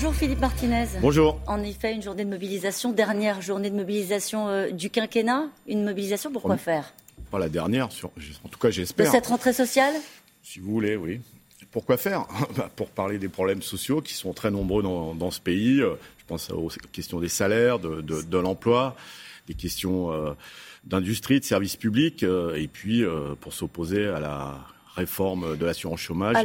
[0.00, 0.86] Bonjour Philippe Martinez.
[1.00, 1.40] Bonjour.
[1.48, 5.48] En effet, une journée de mobilisation, dernière journée de mobilisation euh, du quinquennat.
[5.66, 6.94] Une mobilisation pour quoi faire?
[7.32, 9.06] Pas la dernière, en tout cas j'espère.
[9.06, 9.92] De cette rentrée sociale?
[10.44, 11.20] Si vous voulez, oui.
[11.72, 12.28] Pourquoi faire?
[12.56, 15.80] Bah, Pour parler des problèmes sociaux qui sont très nombreux dans, ce pays.
[15.80, 18.94] Euh, je pense aux questions des salaires, de, l'emploi,
[19.48, 20.30] des questions euh,
[20.84, 23.02] d'industrie, de services publics, et puis
[23.40, 24.60] pour s'opposer à la
[24.98, 26.36] réforme de l'assurance chômage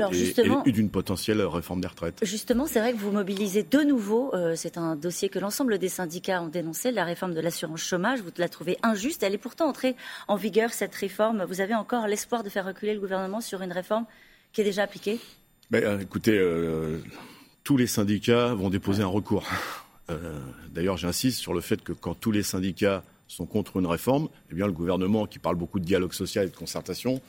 [0.66, 2.20] et, d'une potentielle réforme des retraites.
[2.22, 4.34] Justement, c'est vrai que vous mobilisez de nouveau.
[4.34, 8.22] Euh, c'est un dossier que l'ensemble des syndicats ont dénoncé, la réforme de l'assurance chômage.
[8.22, 9.24] Vous la trouvez injuste.
[9.24, 9.96] Elle est pourtant entrée
[10.28, 11.46] en vigueur, cette réforme.
[11.46, 14.06] Vous avez encore l'espoir de faire reculer le gouvernement sur une réforme
[14.52, 15.20] qui est déjà appliquée?
[15.72, 17.00] Ben, euh, Écoutez, euh,
[17.64, 19.46] tous les syndicats vont déposer un recours.
[20.72, 24.56] D'ailleurs, j'insiste sur le fait que quand tous les syndicats sont contre une réforme, eh
[24.56, 27.22] bien, le gouvernement, qui parle beaucoup de dialogue social et de concertation,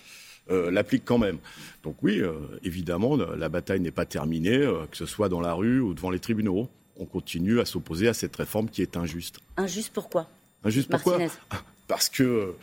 [0.50, 1.38] euh, l'applique quand même.
[1.82, 5.54] Donc oui, euh, évidemment, la bataille n'est pas terminée, euh, que ce soit dans la
[5.54, 6.68] rue ou devant les tribunaux.
[6.98, 9.38] On continue à s'opposer à cette réforme qui est injuste.
[9.56, 10.28] Injuste pourquoi
[10.62, 11.18] Injuste pourquoi
[11.88, 12.54] Parce que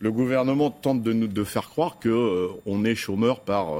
[0.00, 3.74] le gouvernement tente de nous de faire croire que on est chômeur par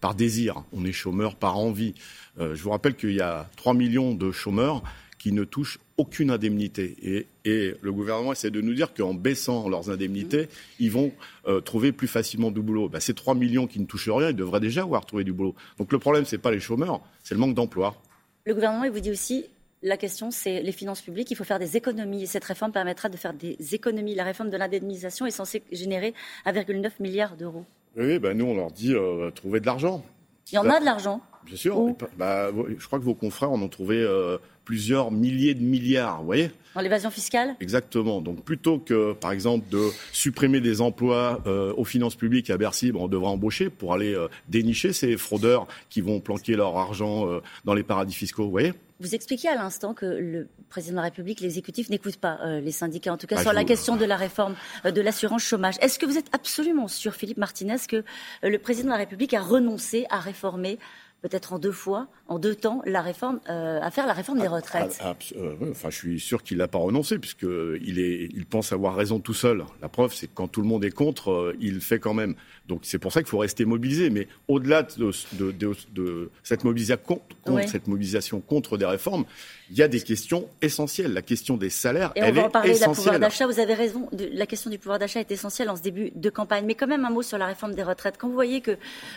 [0.00, 1.92] par désir, on est chômeur par envie.
[2.38, 4.82] je vous rappelle qu'il y a 3 millions de chômeurs
[5.18, 7.26] qui ne touchent aucune indemnité.
[7.44, 11.12] Et, le gouvernement essaie de nous dire qu'en baissant leurs indemnités, ils vont
[11.46, 12.88] euh, trouver plus facilement du boulot.
[12.88, 15.54] Bah, ces 3 millions qui ne touchent rien, ils devraient déjà avoir trouvé du boulot.
[15.78, 18.00] Donc le problème, ce n'est pas les chômeurs, c'est le manque d'emploi.
[18.44, 19.46] Le gouvernement, il vous dit aussi,
[19.82, 21.30] la question, c'est les finances publiques.
[21.30, 22.24] Il faut faire des économies.
[22.24, 24.14] Et cette réforme permettra de faire des économies.
[24.14, 26.14] La réforme de l'indemnisation est censée générer
[26.46, 27.64] 1,9 milliard d'euros.
[27.96, 30.04] Oui, bah nous, on leur dit euh, trouver de l'argent.
[30.50, 31.20] Il y en a de l'argent.
[31.48, 31.96] Bien sûr.
[32.16, 36.26] Bah, je crois que vos confrères en ont trouvé euh, plusieurs milliers de milliards, vous
[36.26, 36.50] voyez?
[36.74, 37.56] Dans l'évasion fiscale?
[37.60, 38.20] Exactement.
[38.20, 42.92] Donc plutôt que, par exemple, de supprimer des emplois euh, aux finances publiques à Bercy,
[42.94, 47.74] on devrait embaucher pour aller euh, dénicher ces fraudeurs qui vont planquer leur argent dans
[47.74, 48.74] les paradis fiscaux, vous voyez?
[49.00, 53.12] Vous expliquiez à l'instant que le président de la République, l'exécutif, n'écoute pas les syndicats,
[53.12, 55.76] en tout cas bah, sur la question de la réforme de l'assurance chômage.
[55.80, 58.02] Est-ce que vous êtes absolument sûr, Philippe Martinez, que
[58.42, 60.78] le président de la République a renoncé à réformer
[61.20, 64.46] peut-être en deux fois, en deux temps, la réforme, euh, à faire la réforme des
[64.46, 64.98] ah, retraites.
[65.00, 68.94] Ah, euh, enfin, je suis sûr qu'il n'a pas renoncé, puisqu'il est, il pense avoir
[68.94, 69.64] raison tout seul.
[69.82, 72.34] La preuve, c'est que quand tout le monde est contre, euh, il fait quand même.
[72.68, 74.10] Donc c'est pour ça qu'il faut rester mobilisé.
[74.10, 79.24] Mais au-delà de, de, cette, mobilisation contre, cette mobilisation contre des réformes,
[79.70, 81.12] il y a des questions essentielles.
[81.14, 83.46] La question des salaires, Et elle on va en parler de la pouvoir d'achat.
[83.46, 84.08] Vous avez raison.
[84.12, 86.64] la question du pouvoir d'achat est essentielle en ce début de campagne.
[86.66, 88.16] Mais quand même un mot sur la réforme des retraites.
[88.18, 88.76] Quand vous voyez que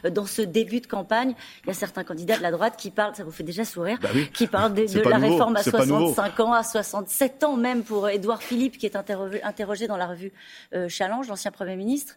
[0.10, 1.36] dans ce début de campagne,
[1.66, 3.98] il y a certains candidats de la droite qui parlent, ça vous fait déjà sourire,
[4.02, 8.44] bah qui parlent de, la réforme à 65 ans, à 67 ans même pour Édouard
[8.44, 10.32] Philippe, qui est interrogé, dans la revue
[10.74, 12.16] euh, Challenge, l'ancien Premier ministre.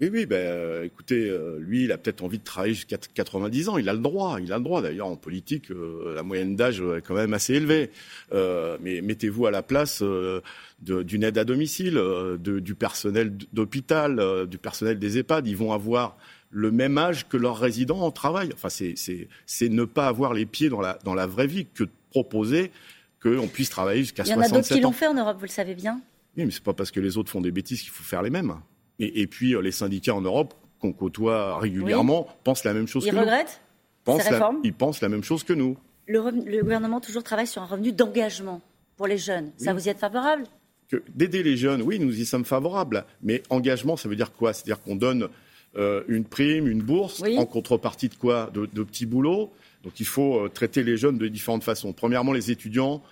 [0.00, 3.68] Oui, oui, ben, euh, écoutez, euh, lui, il a peut-être envie de travailler jusqu'à 90
[3.68, 3.78] ans.
[3.78, 4.38] Il a le droit.
[4.42, 4.82] Il a le droit.
[4.82, 7.90] D'ailleurs, en politique, la moyenne d'âge est quand même assez élevée.
[8.32, 10.02] mais mettez-vous à la place
[10.80, 12.00] d'une aide à domicile,
[12.40, 15.46] du personnel d'hôpital, du personnel des EHPAD.
[15.46, 16.16] Ils vont avoir
[16.52, 18.50] le même âge que leurs résidents en travail.
[18.54, 21.90] Enfin, c'est ne pas avoir les pieds dans la, dans la vraie vie que de
[22.10, 22.70] proposer
[23.22, 24.40] qu'on puisse travailler jusqu'à 67 ans.
[24.40, 26.00] Il y en a d'autres qui l'ont fait en Europe, vous le savez bien.
[26.36, 28.30] Oui, mais c'est pas parce que les autres font des bêtises qu'il faut faire les
[28.30, 28.54] mêmes.
[28.98, 33.10] Et, puis, euh, les syndicats en Europe, qu'on côtoie régulièrement, pensent la même chose que
[33.10, 33.16] nous.
[33.16, 33.60] Ils regrettent
[34.62, 35.76] Ils pensent la même chose que nous.
[36.06, 38.60] Le, gouvernement toujours travaille sur un revenu d'engagement
[38.96, 39.50] pour les jeunes.
[39.56, 40.44] Ça vous y êtes favorable?
[41.14, 43.06] D'aider les jeunes, oui, nous y sommes favorables.
[43.22, 44.52] Mais engagement, ça veut dire quoi?
[44.52, 45.28] C'est-à-dire qu'on donne
[45.76, 49.50] euh, une prime, une bourse, en contrepartie de quoi de, petits boulots.
[49.84, 51.94] Donc il faut euh, traiter les jeunes de différentes façons.
[51.94, 53.02] Premièrement, les étudiants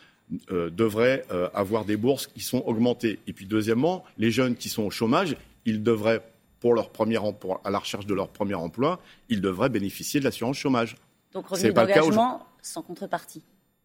[0.50, 3.18] euh, devraient avoir des bourses qui sont augmentées.
[3.26, 6.22] Et puis deuxièmement, les jeunes qui sont au chômage, ils devraient,
[6.60, 9.00] pour leur premier emploi, à la recherche de leur premier emploi,
[9.30, 10.96] ils devraient bénéficier de l'assurance chômage.
[11.32, 13.42] Donc revenu d'engagement sans contrepartie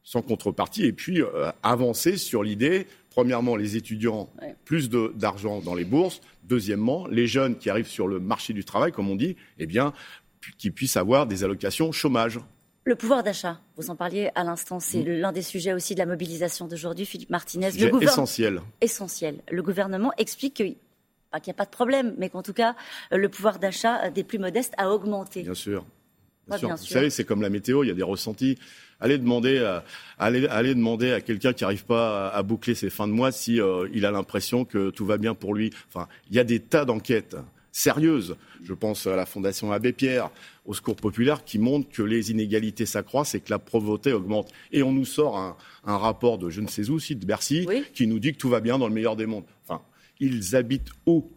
[0.07, 1.23] sans contrepartie, et puis
[1.63, 2.85] avancer sur l'idée
[3.15, 4.29] Premièrement, les étudiants,
[4.65, 6.19] plus d'argent dans les bourses.
[6.43, 9.93] Deuxièmement, les jeunes qui arrivent sur le marché du travail, comme on dit, eh bien,
[10.57, 12.41] qui puissent avoir des allocations chômage.
[12.83, 15.19] Le pouvoir d'achat, vous en parliez à l'instant, c'est mmh.
[15.21, 17.71] l'un des sujets aussi de la mobilisation d'aujourd'hui, Philippe Martinez.
[17.71, 18.59] Le essentiel.
[18.81, 19.39] Essentiel.
[19.49, 22.75] Le gouvernement explique qu'il n'y a pas de problème, mais qu'en tout cas,
[23.11, 25.43] le pouvoir d'achat des plus modestes a augmenté.
[25.43, 25.85] Bien sûr.
[26.47, 28.57] Vous savez, c'est comme la météo, il y a des ressentis.
[28.99, 29.83] Allez demander à,
[30.17, 33.89] allez, demander à quelqu'un qui n'arrive pas à, boucler ses fins de mois si euh,
[33.93, 35.71] il a l'impression que tout va bien pour lui.
[35.89, 37.35] Enfin, il y a des tas d'enquêtes
[37.75, 38.37] sérieuses.
[38.63, 40.29] Je pense à la Fondation Abbé Pierre,
[40.65, 44.49] au Secours populaire, qui montrent que les inégalités s'accroissent et que la pauvreté augmente.
[44.71, 45.57] Et on nous sort un,
[45.97, 48.61] rapport de je ne sais où, aussi de Bercy, qui nous dit que tout va
[48.61, 49.43] bien dans le meilleur des mondes.
[49.67, 49.81] Enfin,
[50.21, 51.29] ils habitent où?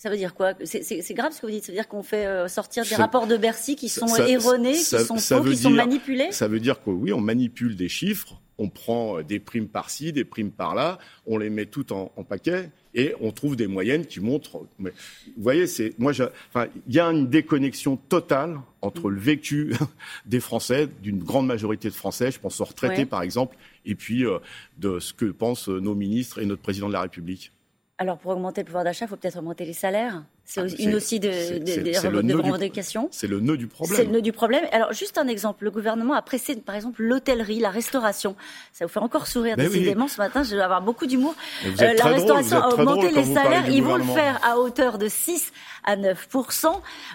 [0.00, 1.64] Ça veut dire quoi C'est grave ce que vous dites.
[1.64, 4.82] Ça veut dire qu'on fait euh, sortir des rapports de Bercy qui sont erronés, qui
[4.82, 8.70] sont faux, qui sont manipulés Ça veut dire que oui, on manipule des chiffres, on
[8.70, 13.14] prend euh, des primes par-ci, des primes par-là, on les met toutes en, paquet et
[13.20, 14.62] on trouve des moyennes qui montrent.
[14.78, 14.94] Mais,
[15.36, 16.12] vous voyez, c'est moi,
[16.48, 19.74] enfin, il y a une déconnexion totale entre le vécu
[20.24, 23.54] des Français, d'une grande majorité de Français, je pense aux retraités par exemple,
[23.84, 24.38] et puis euh,
[24.78, 27.52] de ce que pensent nos ministres et notre président de la République.
[28.00, 30.22] Alors, pour augmenter le pouvoir d'achat, il faut peut-être augmenter les salaires.
[30.46, 33.08] C'est ah, une aussi de, de, revendications.
[33.10, 33.94] C'est le nœud du problème.
[33.94, 34.64] C'est le nœud du problème.
[34.72, 35.64] Alors, juste un exemple.
[35.64, 38.36] Le gouvernement a pressé, par exemple, l'hôtellerie, la restauration.
[38.72, 40.08] Ça vous fait encore sourire, décidément.
[40.08, 41.34] Ce matin, je vais avoir beaucoup d'humour.
[41.66, 43.68] Euh, la restauration a augmenté les salaires.
[43.68, 45.52] Ils vont le faire à hauteur de 6
[45.84, 46.68] à 9%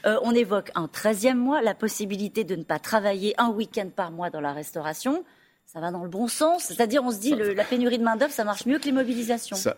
[0.05, 4.11] euh, On évoque un 13e mois, la possibilité de ne pas travailler un week-end par
[4.11, 5.23] mois dans la restauration.
[5.65, 6.65] Ça va dans le bon sens.
[6.65, 9.55] C'est-à-dire, on se dit, le, la pénurie de main-d'œuvre, ça marche mieux que les mobilisations.
[9.55, 9.75] Ça...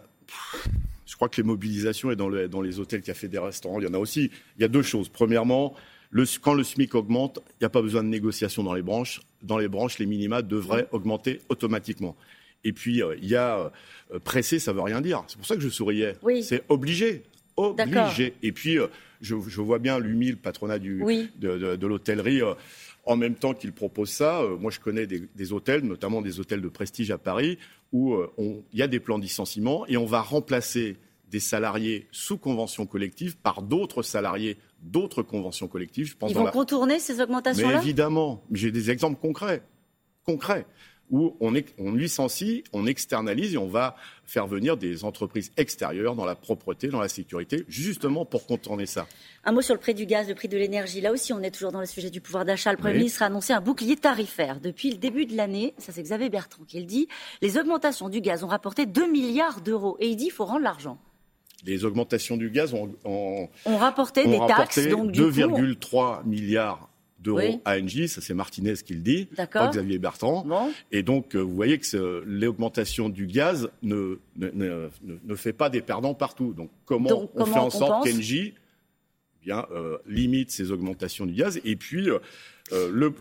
[1.18, 3.90] Je crois que les mobilisations et dans, dans les hôtels, cafés, des restaurants, il y
[3.90, 4.30] en a aussi.
[4.56, 5.10] Il y a deux choses.
[5.10, 5.74] Premièrement,
[6.12, 9.22] le, quand le SMIC augmente, il n'y a pas besoin de négociation dans les branches.
[9.42, 12.16] Dans les branches, les minima devraient augmenter automatiquement.
[12.64, 13.72] Et puis, euh, il y a
[14.14, 15.24] euh, pressé, ça veut rien dire.
[15.28, 16.14] C'est pour ça que je souriais.
[16.44, 17.24] C'est obligé.
[17.56, 18.36] Obligé.
[18.44, 18.86] Et puis, euh,
[19.20, 21.04] je, vois bien l'humile patronat du,
[21.40, 22.42] de, l'hôtellerie.
[23.06, 26.62] en même temps qu'il propose ça, moi je connais des, des, hôtels, notamment des hôtels
[26.62, 27.58] de prestige à Paris,
[27.92, 28.30] où euh,
[28.74, 30.98] il y a des plans de licenciement et on va remplacer
[31.30, 36.16] des salariés sous convention collective par d'autres salariés d'autres conventions collectives.
[36.28, 37.76] Ils vont contourner ces augmentations-là?
[37.76, 39.64] Mais évidemment, j'ai des exemples concrets,
[40.24, 40.66] concrets
[41.10, 43.96] où on, on, licencie, on externalise et on va
[44.26, 49.08] faire venir des entreprises extérieures dans la propreté, dans la sécurité, justement pour contourner ça.
[49.46, 51.00] Un mot sur le prix du gaz, le prix de l'énergie.
[51.00, 52.72] Là aussi, on est toujours dans le sujet du pouvoir d'achat.
[52.72, 54.60] Le Premier ministre a annoncé un bouclier tarifaire.
[54.60, 57.08] Depuis le début de l'année, ça c'est Xavier Bertrand qui le dit,
[57.42, 59.96] les augmentations du gaz ont rapporté 2 milliards d'euros.
[60.00, 60.98] Et il dit qu'il faut rendre l'argent
[61.66, 66.90] les augmentations du gaz ont, ont, rapporté des taxes, donc 2,3 milliards
[67.20, 70.46] d'euros à Engie, ça c'est Martinez qui le dit, pas Xavier Bertrand.
[70.92, 75.82] Et donc euh, vous voyez que l'augmentation du gaz ne, ne, ne, fait pas des
[75.82, 76.54] perdants partout.
[76.54, 78.54] Donc comment on fait en sorte qu'Engie
[79.42, 82.20] eh bien, euh, limite ces augmentations du gaz et puis euh,
[82.92, 83.14] le,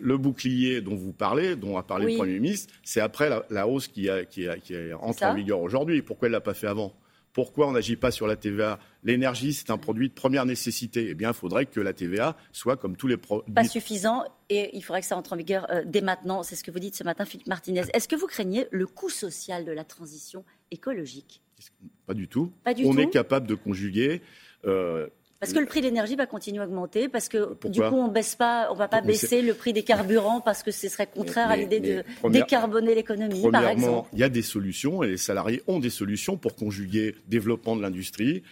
[0.00, 3.86] le, bouclier dont vous parlez, dont a parlé le Premier ministre, c'est après la, hausse
[3.88, 6.02] qui, a, qui, a, qui entre en vigueur aujourd'hui.
[6.02, 6.92] Pourquoi elle l'a pas fait avant?
[7.32, 11.08] Pourquoi on n'agit pas sur la TVA L'énergie, c'est un produit de première nécessité.
[11.10, 13.52] Eh bien, il faudrait que la TVA soit comme tous les produits.
[13.52, 16.42] Pas suffisant et il faudrait que ça entre en vigueur euh, dès maintenant.
[16.42, 17.84] C'est ce que vous dites ce matin, Philippe Martinez.
[17.94, 21.42] Est-ce que vous craignez le coût social de la transition écologique?
[22.06, 22.52] Pas du tout.
[22.64, 24.22] Pas du on est capable de conjuguer
[24.64, 25.08] euh,
[25.40, 28.08] parce que le prix de l'énergie va continuer à augmenter, parce que du coup on
[28.08, 31.48] baisse pas, on va pas baisser le prix des carburants parce que ce serait contraire
[31.48, 34.08] à l'idée de décarboner l'économie, par exemple.
[34.12, 37.80] Il y a des solutions et les salariés ont des solutions pour conjuguer développement de
[37.80, 38.42] l'industrie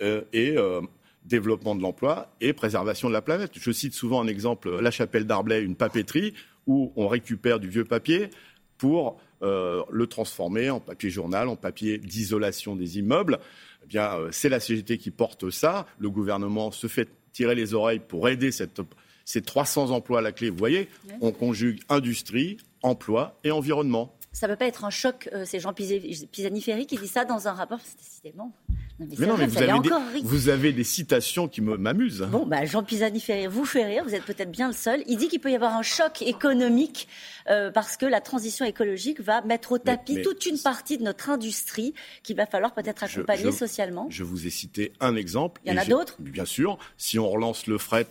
[0.00, 0.80] euh, et euh,
[1.24, 3.52] développement de l'emploi et préservation de la planète.
[3.54, 6.32] Je cite souvent un exemple, la chapelle d'Arblay, une papeterie
[6.66, 8.30] où on récupère du vieux papier
[8.78, 13.38] pour euh, le transformer en papier journal, en papier d'isolation des immeubles.
[13.84, 15.86] Eh bien, euh, c'est la CGT qui porte ça.
[15.98, 18.80] Le gouvernement se fait tirer les oreilles pour aider cette,
[19.24, 20.50] ces 300 emplois à la clé.
[20.50, 20.88] Vous voyez,
[21.20, 24.14] on conjugue industrie, emploi et environnement.
[24.32, 25.28] Ça ne peut pas être un choc.
[25.32, 27.80] Euh, c'est Jean Pisani-Ferry qui dit ça dans un rapport.
[27.98, 28.52] Décidément.
[28.98, 29.90] Mais, non, mais vous, avez des,
[30.22, 32.26] vous, avez des, citations qui m'amusent.
[32.30, 35.04] Bon, bah, Jean Pisani-Ferry vous fait rire, vous êtes peut-être bien le seul.
[35.06, 37.06] Il dit qu'il peut y avoir un choc économique
[37.48, 41.30] euh, parce que la transition écologique va mettre au tapis toute une partie de notre
[41.30, 44.06] industrie qu'il va falloir peut-être accompagner socialement.
[44.10, 45.60] Je vous ai cité un exemple.
[45.64, 46.16] Il y en a d'autres?
[46.18, 46.78] Bien sûr.
[46.96, 48.08] Si on relance le fret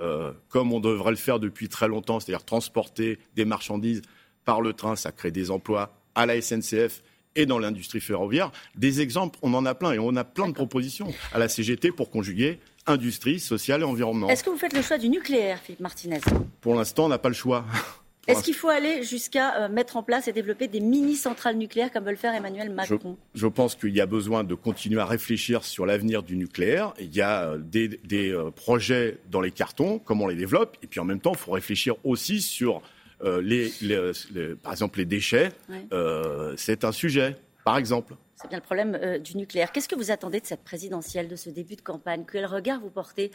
[0.00, 4.02] euh, comme on devrait le faire depuis très longtemps, c'est-à-dire transporter des marchandises
[4.44, 7.02] par le train, ça crée des emplois à la SNCF
[7.36, 8.50] et dans l'industrie ferroviaire.
[8.74, 11.92] Des exemples, on en a plein et on a plein de propositions à la CGT
[11.92, 14.28] pour conjuguer industrie, sociale et environnement.
[14.28, 16.20] Est-ce que vous faites le choix du nucléaire, Philippe Martinez?
[16.60, 17.64] Pour l'instant, on n'a pas le choix.
[18.26, 22.04] Est-ce qu'il faut aller jusqu'à euh, mettre en place et développer des mini-centrales nucléaires comme
[22.04, 23.18] veut le faire Emmanuel Macron?
[23.34, 26.94] je, pense qu'il y a besoin de continuer à réfléchir sur l'avenir du nucléaire.
[26.98, 30.86] Il y a euh, des, euh, projets dans les cartons, comment on les développe, et
[30.86, 32.80] puis en même temps, il faut réfléchir aussi sur
[33.22, 33.70] euh, les,
[34.62, 35.50] par exemple, les déchets,
[35.92, 38.14] euh, c'est un sujet, par exemple.
[38.36, 39.72] C'est bien le problème euh, du nucléaire.
[39.72, 42.24] Qu'est-ce que vous attendez de cette présidentielle, de ce début de campagne?
[42.30, 43.30] Quel regard vous portez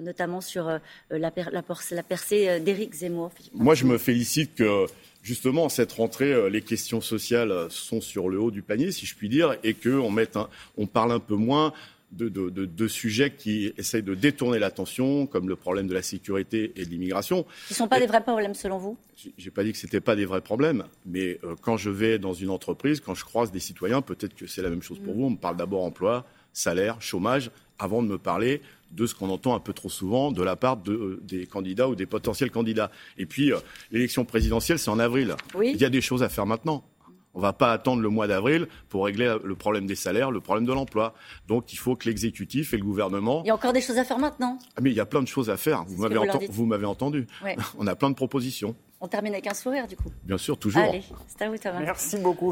[0.00, 0.66] notamment sur
[1.10, 4.86] la, la, percée d'Éric Zemmour Moi, je me félicite que
[5.22, 9.28] justement, cette rentrée, les questions sociales sont sur le haut du panier, si je puis
[9.28, 10.14] dire, et qu'on
[10.76, 11.72] on parle un peu moins
[12.12, 16.90] de, sujets qui essayent de détourner l'attention, comme le problème de la sécurité et de
[16.90, 17.46] l'immigration.
[17.66, 18.96] Ce ne sont pas des vrais problèmes selon vous?
[19.36, 22.18] J'ai pas dit que ce n'étaient pas des vrais problèmes, mais euh, quand je vais
[22.18, 25.14] dans une entreprise, quand je croise des citoyens, peut-être que c'est la même chose pour
[25.14, 25.18] mm.
[25.18, 25.24] vous.
[25.24, 29.54] On me parle d'abord emploi, salaire, chômage, avant de me parler de ce qu'on entend
[29.54, 32.90] un peu trop souvent de la part de, euh, des candidats ou des potentiels candidats.
[33.18, 33.58] Et puis, euh,
[33.90, 35.34] l'élection présidentielle, c'est en avril.
[35.62, 36.84] Il y a des choses à faire maintenant.
[37.36, 40.40] On ne va pas attendre le mois d'avril pour régler le problème des salaires, le
[40.40, 41.12] problème de l'emploi.
[41.48, 43.42] Donc il faut que l'exécutif et le gouvernement.
[43.44, 44.58] Il y a encore des choses à faire maintenant.
[44.74, 45.84] Ah, mais il y a plein de choses à faire.
[45.86, 45.98] Vous
[46.66, 47.26] m'avez, entendu.
[47.78, 48.74] On a plein de propositions.
[49.02, 50.08] On termine avec un sourire du coup.
[50.24, 50.80] Bien sûr, toujours.
[50.80, 51.80] Allez, c'est à vous Thomas.
[51.80, 52.44] Merci beaucoup.